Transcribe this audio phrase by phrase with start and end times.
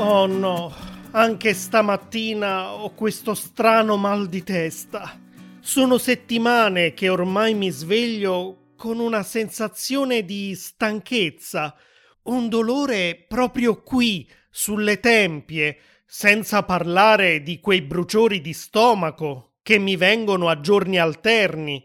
[0.00, 0.72] Oh no,
[1.10, 5.20] anche stamattina ho questo strano mal di testa.
[5.58, 11.74] Sono settimane che ormai mi sveglio con una sensazione di stanchezza,
[12.22, 19.96] un dolore proprio qui, sulle tempie, senza parlare di quei bruciori di stomaco che mi
[19.96, 21.84] vengono a giorni alterni.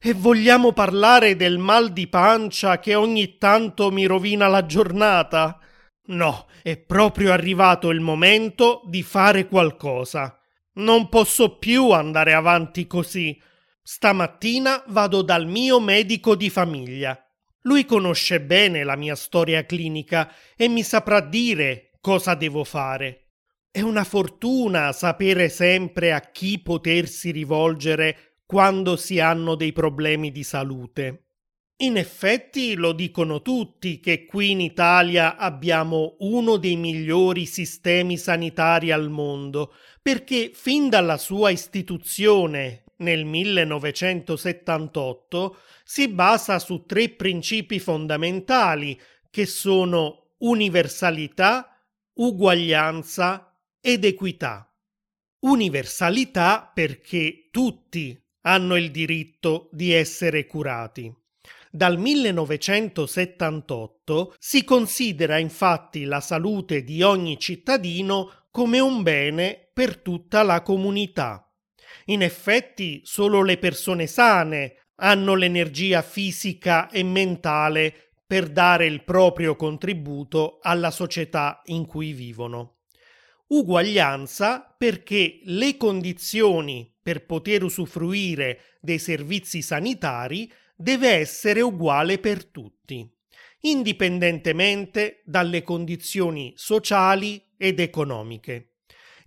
[0.00, 5.60] E vogliamo parlare del mal di pancia che ogni tanto mi rovina la giornata?
[6.04, 10.36] No, è proprio arrivato il momento di fare qualcosa.
[10.74, 13.40] Non posso più andare avanti così.
[13.82, 17.16] Stamattina vado dal mio medico di famiglia.
[17.62, 23.28] Lui conosce bene la mia storia clinica e mi saprà dire cosa devo fare.
[23.70, 30.42] È una fortuna sapere sempre a chi potersi rivolgere quando si hanno dei problemi di
[30.42, 31.28] salute.
[31.82, 38.92] In effetti lo dicono tutti che qui in Italia abbiamo uno dei migliori sistemi sanitari
[38.92, 48.96] al mondo, perché fin dalla sua istituzione nel 1978 si basa su tre principi fondamentali
[49.28, 54.72] che sono universalità, uguaglianza ed equità.
[55.40, 61.12] Universalità perché tutti hanno il diritto di essere curati.
[61.74, 70.42] Dal 1978 si considera infatti la salute di ogni cittadino come un bene per tutta
[70.42, 71.50] la comunità.
[72.06, 79.56] In effetti solo le persone sane hanno l'energia fisica e mentale per dare il proprio
[79.56, 82.80] contributo alla società in cui vivono.
[83.46, 93.08] Uguaglianza perché le condizioni per poter usufruire dei servizi sanitari deve essere uguale per tutti,
[93.60, 98.76] indipendentemente dalle condizioni sociali ed economiche.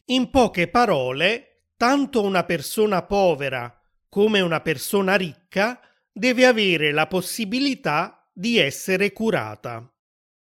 [0.06, 3.74] In poche parole, tanto una persona povera
[4.08, 5.80] come una persona ricca
[6.12, 9.92] deve avere la possibilità di essere curata.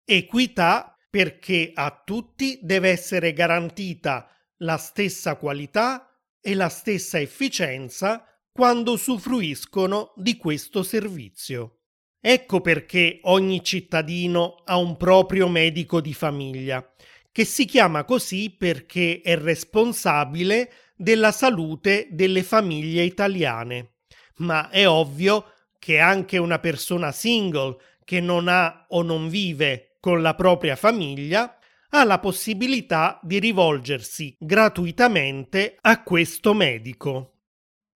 [0.05, 8.25] Equità perché a tutti deve essere garantita la stessa qualità e la stessa efficienza
[8.59, 11.83] quando usufruiscono di questo servizio.
[12.21, 16.85] Ecco perché ogni cittadino ha un proprio medico di famiglia,
[17.31, 23.93] che si chiama così perché è responsabile della salute delle famiglie italiane.
[24.39, 30.21] Ma è ovvio che anche una persona single che non ha o non vive con
[30.21, 31.57] la propria famiglia
[31.91, 37.35] ha la possibilità di rivolgersi gratuitamente a questo medico.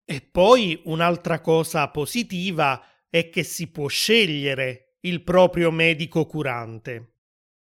[0.05, 7.13] E poi un'altra cosa positiva è che si può scegliere il proprio medico curante.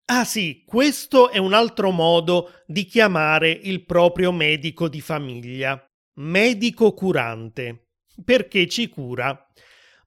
[0.06, 5.84] Ah sì, questo è un altro modo di chiamare il proprio medico di famiglia.
[6.16, 7.92] Medico curante,
[8.24, 9.48] perché ci cura,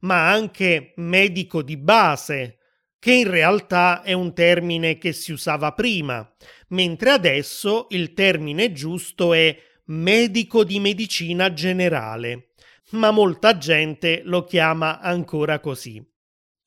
[0.01, 2.59] ma anche medico di base,
[2.99, 6.31] che in realtà è un termine che si usava prima,
[6.69, 9.56] mentre adesso il termine giusto è
[9.87, 12.53] medico di medicina generale,
[12.91, 16.03] ma molta gente lo chiama ancora così.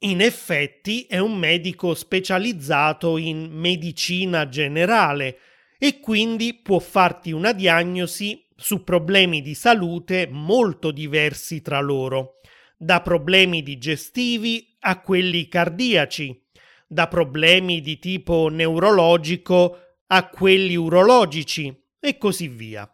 [0.01, 5.39] In effetti è un medico specializzato in medicina generale
[5.79, 12.39] e quindi può farti una diagnosi su problemi di salute molto diversi tra loro,
[12.77, 16.45] da problemi digestivi a quelli cardiaci,
[16.87, 22.87] da problemi di tipo neurologico a quelli urologici e così via.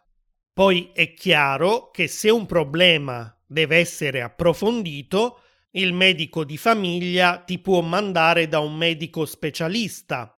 [0.54, 5.40] Poi è chiaro che se un problema deve essere approfondito,
[5.72, 10.32] il medico di famiglia ti può mandare da un medico specialista,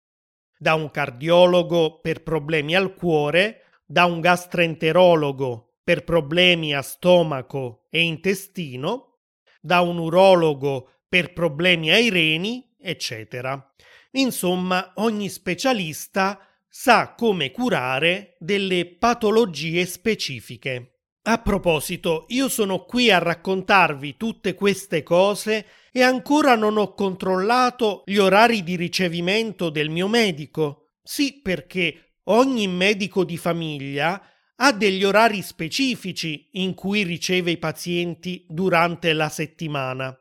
[0.56, 8.02] da un cardiologo per problemi al cuore, da un gastroenterologo per problemi a stomaco e
[8.02, 9.18] intestino,
[9.60, 13.74] da un urologo per problemi ai reni, eccetera.
[14.12, 16.38] Insomma, ogni specialista
[16.76, 21.02] sa come curare delle patologie specifiche.
[21.22, 28.02] A proposito, io sono qui a raccontarvi tutte queste cose e ancora non ho controllato
[28.04, 30.96] gli orari di ricevimento del mio medico.
[31.00, 34.20] Sì, perché ogni medico di famiglia
[34.56, 40.12] ha degli orari specifici in cui riceve i pazienti durante la settimana,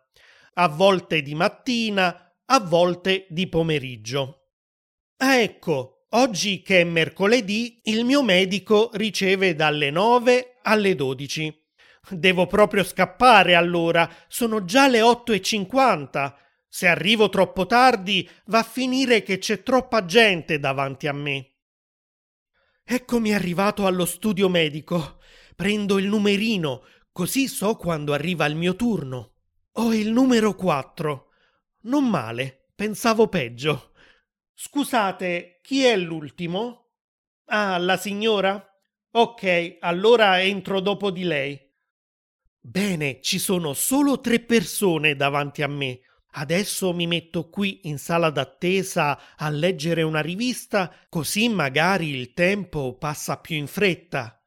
[0.54, 4.50] a volte di mattina, a volte di pomeriggio.
[5.18, 11.62] Ah, ecco, Oggi che è mercoledì, il mio medico riceve dalle 9 alle 12.
[12.10, 16.34] Devo proprio scappare allora, sono già le 8.50.
[16.68, 21.56] Se arrivo troppo tardi, va a finire che c'è troppa gente davanti a me.
[22.84, 25.18] Eccomi arrivato allo studio medico.
[25.56, 29.38] Prendo il numerino, così so quando arriva il mio turno.
[29.78, 31.30] Ho il numero 4.
[31.86, 33.93] Non male, pensavo peggio.
[34.56, 36.92] Scusate, chi è l'ultimo?
[37.46, 38.64] Ah, la signora?
[39.12, 41.60] Ok, allora entro dopo di lei.
[42.60, 46.00] Bene, ci sono solo tre persone davanti a me.
[46.36, 52.98] Adesso mi metto qui in sala d'attesa a leggere una rivista, così magari il tempo
[52.98, 54.42] passa più in fretta.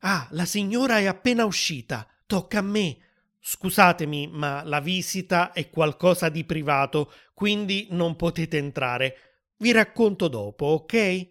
[0.00, 2.06] Ah, la signora è appena uscita.
[2.26, 2.98] Tocca a me.
[3.48, 9.14] Scusatemi, ma la visita è qualcosa di privato, quindi non potete entrare.
[9.58, 11.28] Vi racconto dopo, ok?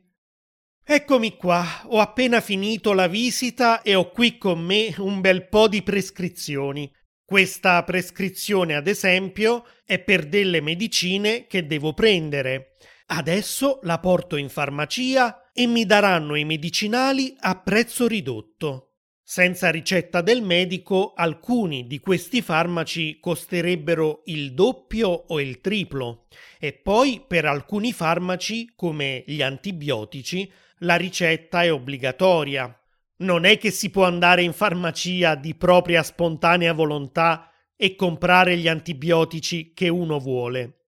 [0.81, 5.67] Eccomi qua, ho appena finito la visita e ho qui con me un bel po'
[5.67, 6.89] di prescrizioni.
[7.25, 12.77] Questa prescrizione, ad esempio, è per delle medicine che devo prendere.
[13.07, 18.84] Adesso la porto in farmacia e mi daranno i medicinali a prezzo ridotto.
[19.27, 26.27] Senza ricetta del medico, alcuni di questi farmaci costerebbero il doppio o il triplo
[26.60, 30.50] e poi per alcuni farmaci, come gli antibiotici,
[30.80, 32.80] la ricetta è obbligatoria.
[33.18, 38.68] Non è che si può andare in farmacia di propria spontanea volontà e comprare gli
[38.68, 40.81] antibiotici che uno vuole.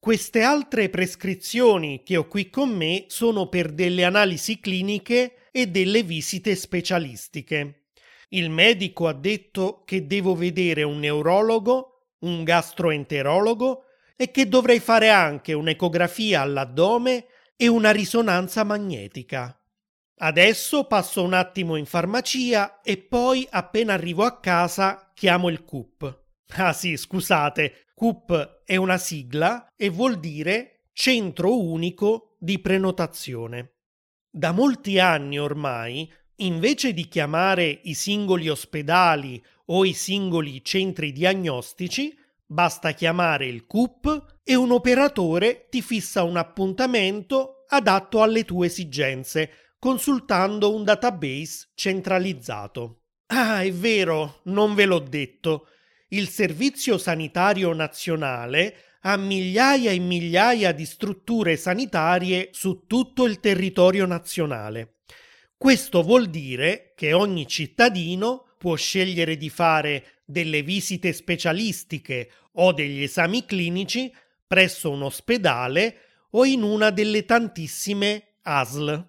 [0.00, 6.02] Queste altre prescrizioni che ho qui con me sono per delle analisi cliniche e delle
[6.02, 7.86] visite specialistiche.
[8.28, 13.84] Il medico ha detto che devo vedere un neurologo, un gastroenterologo
[14.16, 17.24] e che dovrei fare anche un'ecografia all'addome
[17.56, 19.58] e una risonanza magnetica.
[20.18, 26.24] Adesso passo un attimo in farmacia e poi appena arrivo a casa chiamo il CUP.
[26.56, 33.75] Ah sì, scusate, CUP è una sigla e vuol dire Centro Unico di Prenotazione.
[34.36, 42.14] Da molti anni ormai, invece di chiamare i singoli ospedali o i singoli centri diagnostici,
[42.44, 49.50] basta chiamare il CUP e un operatore ti fissa un appuntamento adatto alle tue esigenze,
[49.78, 53.04] consultando un database centralizzato.
[53.28, 55.68] Ah, è vero, non ve l'ho detto.
[56.08, 64.06] Il Servizio Sanitario Nazionale ha migliaia e migliaia di strutture sanitarie su tutto il territorio
[64.06, 64.96] nazionale.
[65.56, 73.02] Questo vuol dire che ogni cittadino può scegliere di fare delle visite specialistiche o degli
[73.02, 74.12] esami clinici
[74.46, 76.00] presso un ospedale
[76.30, 79.08] o in una delle tantissime ASL.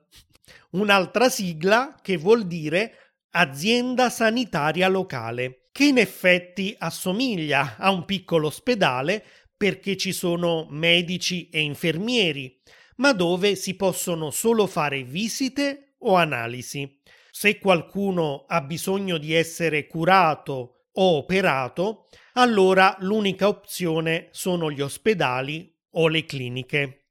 [0.72, 8.48] Un'altra sigla che vuol dire azienda sanitaria locale, che in effetti assomiglia a un piccolo
[8.48, 9.24] ospedale
[9.58, 12.62] perché ci sono medici e infermieri,
[12.98, 17.02] ma dove si possono solo fare visite o analisi.
[17.32, 25.76] Se qualcuno ha bisogno di essere curato o operato, allora l'unica opzione sono gli ospedali
[25.92, 27.06] o le cliniche.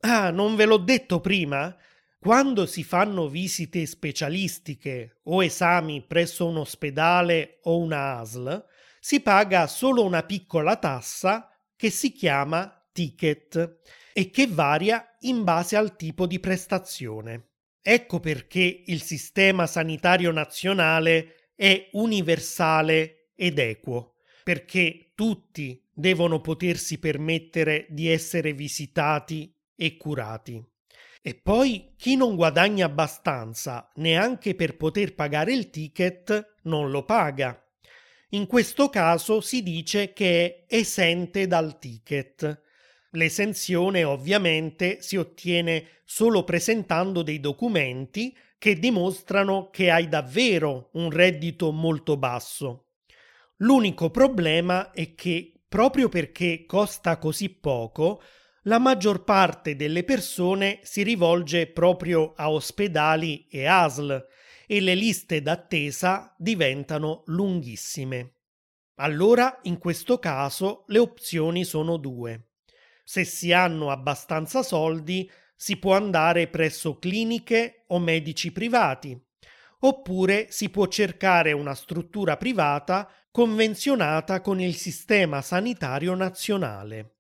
[0.05, 1.74] Ah, non ve l'ho detto prima?
[2.19, 8.65] Quando si fanno visite specialistiche o esami presso un ospedale o una ASL,
[9.00, 13.79] si paga solo una piccola tassa che si chiama ticket
[14.13, 17.51] e che varia in base al tipo di prestazione.
[17.81, 27.86] Ecco perché il sistema sanitario nazionale è universale ed equo, perché tutti devono potersi permettere
[27.89, 30.63] di essere visitati e curati.
[31.22, 37.58] E poi chi non guadagna abbastanza neanche per poter pagare il ticket non lo paga.
[38.30, 42.62] In questo caso si dice che è esente dal ticket.
[43.12, 51.72] L'esenzione ovviamente si ottiene solo presentando dei documenti che dimostrano che hai davvero un reddito
[51.72, 52.88] molto basso.
[53.58, 58.22] L'unico problema è che proprio perché costa così poco,
[58.63, 64.25] la maggior parte delle persone si rivolge proprio a ospedali e ASL
[64.65, 68.36] e le liste d'attesa diventano lunghissime.
[68.96, 72.51] Allora, in questo caso, le opzioni sono due.
[73.03, 79.20] Se si hanno abbastanza soldi, si può andare presso cliniche o medici privati,
[79.79, 87.12] oppure si può cercare una struttura privata convenzionata con il sistema sanitario nazionale.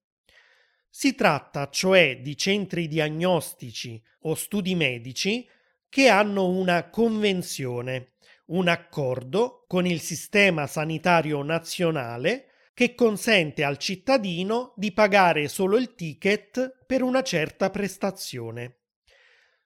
[0.95, 5.49] Si tratta cioè di centri diagnostici o studi medici
[5.89, 8.11] che hanno una convenzione,
[8.49, 15.95] un accordo con il sistema sanitario nazionale che consente al cittadino di pagare solo il
[15.95, 18.81] ticket per una certa prestazione.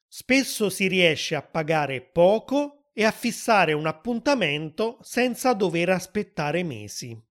[0.07, 7.21] Spesso si riesce a pagare poco e a fissare un appuntamento senza dover aspettare mesi.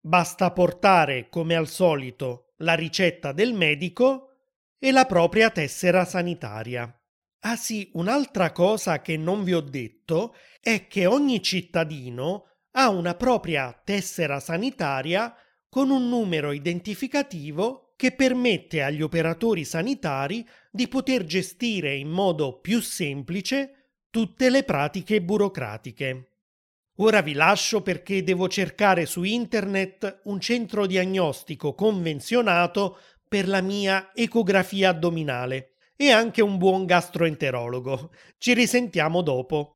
[0.00, 4.30] Basta portare, come al solito, la ricetta del medico
[4.78, 6.92] e la propria tessera sanitaria.
[7.40, 13.14] Ah sì, un'altra cosa che non vi ho detto è che ogni cittadino ha una
[13.14, 15.34] propria tessera sanitaria
[15.68, 22.80] con un numero identificativo che permette agli operatori sanitari di poter gestire in modo più
[22.80, 26.35] semplice tutte le pratiche burocratiche.
[26.98, 32.98] Ora vi lascio perché devo cercare su internet un centro diagnostico convenzionato
[33.28, 38.12] per la mia ecografia addominale e anche un buon gastroenterologo.
[38.38, 39.72] Ci risentiamo dopo.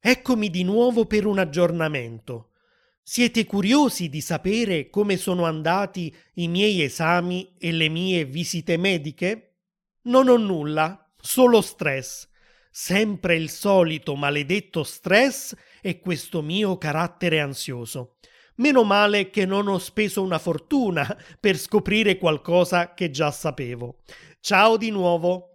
[0.00, 2.52] Eccomi di nuovo per un aggiornamento.
[3.02, 9.56] Siete curiosi di sapere come sono andati i miei esami e le mie visite mediche?
[10.02, 12.26] Non ho nulla, solo stress.
[12.70, 18.16] Sempre il solito maledetto stress e questo mio carattere ansioso.
[18.56, 23.98] Meno male che non ho speso una fortuna per scoprire qualcosa che già sapevo.
[24.40, 25.48] Ciao di nuovo.